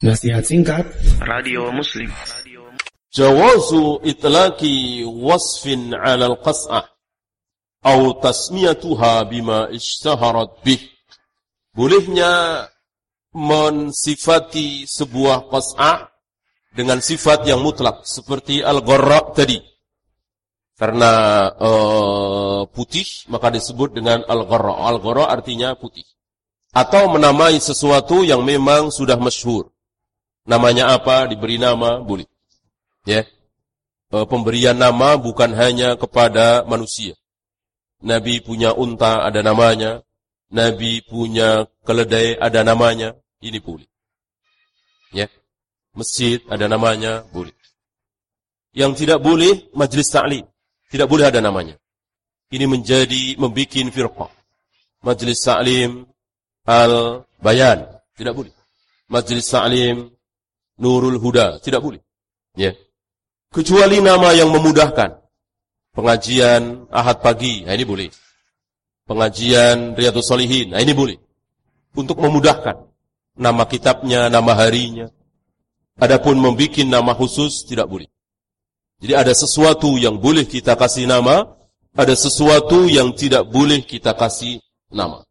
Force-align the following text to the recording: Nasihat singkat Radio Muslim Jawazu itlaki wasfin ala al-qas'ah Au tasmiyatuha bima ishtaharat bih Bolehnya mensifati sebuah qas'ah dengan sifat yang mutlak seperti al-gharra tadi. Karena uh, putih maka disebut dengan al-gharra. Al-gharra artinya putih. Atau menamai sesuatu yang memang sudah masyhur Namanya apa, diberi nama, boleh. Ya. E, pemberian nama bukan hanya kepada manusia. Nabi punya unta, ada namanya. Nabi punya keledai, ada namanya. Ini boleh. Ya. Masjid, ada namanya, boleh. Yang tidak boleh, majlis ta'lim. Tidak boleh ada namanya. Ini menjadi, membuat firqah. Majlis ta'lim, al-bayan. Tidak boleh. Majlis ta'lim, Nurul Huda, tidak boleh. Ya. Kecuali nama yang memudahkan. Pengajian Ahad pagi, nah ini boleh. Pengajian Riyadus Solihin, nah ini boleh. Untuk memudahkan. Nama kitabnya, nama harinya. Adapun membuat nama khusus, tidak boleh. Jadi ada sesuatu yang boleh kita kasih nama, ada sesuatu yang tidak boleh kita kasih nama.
Nasihat 0.00 0.40
singkat 0.48 0.88
Radio 1.20 1.68
Muslim 1.76 2.08
Jawazu 3.12 4.00
itlaki 4.00 5.04
wasfin 5.04 5.92
ala 5.92 6.24
al-qas'ah 6.24 6.88
Au 7.84 8.16
tasmiyatuha 8.16 9.28
bima 9.28 9.68
ishtaharat 9.68 10.64
bih 10.64 10.80
Bolehnya 11.76 12.64
mensifati 13.36 14.88
sebuah 14.88 15.52
qas'ah 15.52 16.08
dengan 16.72 17.04
sifat 17.04 17.44
yang 17.44 17.60
mutlak 17.60 18.00
seperti 18.08 18.64
al-gharra 18.64 19.36
tadi. 19.36 19.60
Karena 20.80 21.12
uh, 21.60 22.64
putih 22.72 23.28
maka 23.28 23.52
disebut 23.52 24.00
dengan 24.00 24.24
al-gharra. 24.24 24.80
Al-gharra 24.80 25.28
artinya 25.28 25.76
putih. 25.76 26.08
Atau 26.72 27.12
menamai 27.12 27.60
sesuatu 27.60 28.24
yang 28.24 28.40
memang 28.48 28.88
sudah 28.88 29.20
masyhur 29.20 29.69
Namanya 30.50 30.98
apa, 30.98 31.30
diberi 31.30 31.62
nama, 31.62 32.02
boleh. 32.02 32.26
Ya. 33.06 33.22
E, 34.10 34.16
pemberian 34.26 34.74
nama 34.74 35.14
bukan 35.14 35.54
hanya 35.54 35.94
kepada 35.94 36.66
manusia. 36.66 37.14
Nabi 38.02 38.42
punya 38.42 38.74
unta, 38.74 39.22
ada 39.22 39.46
namanya. 39.46 40.02
Nabi 40.50 41.06
punya 41.06 41.70
keledai, 41.86 42.34
ada 42.34 42.66
namanya. 42.66 43.14
Ini 43.38 43.62
boleh. 43.62 43.86
Ya. 45.14 45.30
Masjid, 45.94 46.42
ada 46.50 46.66
namanya, 46.66 47.22
boleh. 47.30 47.54
Yang 48.74 49.06
tidak 49.06 49.22
boleh, 49.22 49.70
majlis 49.70 50.10
ta'lim. 50.10 50.42
Tidak 50.90 51.06
boleh 51.06 51.30
ada 51.30 51.38
namanya. 51.38 51.78
Ini 52.50 52.66
menjadi, 52.66 53.38
membuat 53.38 53.70
firqah. 53.94 54.30
Majlis 55.06 55.46
ta'lim, 55.46 56.10
al-bayan. 56.66 57.86
Tidak 58.18 58.34
boleh. 58.34 58.50
Majlis 59.06 59.46
ta'lim, 59.46 60.10
Nurul 60.80 61.20
Huda, 61.20 61.60
tidak 61.60 61.84
boleh. 61.84 62.00
Ya. 62.56 62.72
Kecuali 63.52 64.00
nama 64.00 64.32
yang 64.32 64.48
memudahkan. 64.48 65.20
Pengajian 65.92 66.88
Ahad 66.88 67.20
pagi, 67.20 67.66
nah 67.66 67.76
ini 67.76 67.84
boleh. 67.84 68.08
Pengajian 69.04 69.92
Riyadus 69.98 70.24
Solihin, 70.24 70.72
nah 70.72 70.80
ini 70.80 70.96
boleh. 70.96 71.18
Untuk 71.92 72.16
memudahkan. 72.16 72.88
Nama 73.36 73.62
kitabnya, 73.68 74.32
nama 74.32 74.54
harinya. 74.56 75.10
Adapun 76.00 76.40
membuat 76.40 76.80
nama 76.88 77.12
khusus, 77.12 77.68
tidak 77.68 77.90
boleh. 77.90 78.08
Jadi 79.00 79.12
ada 79.16 79.32
sesuatu 79.32 79.96
yang 80.00 80.16
boleh 80.20 80.44
kita 80.48 80.76
kasih 80.76 81.08
nama, 81.08 81.44
ada 81.96 82.14
sesuatu 82.14 82.86
yang 82.86 83.12
tidak 83.16 83.48
boleh 83.48 83.82
kita 83.84 84.12
kasih 84.14 84.60
nama. 84.92 85.24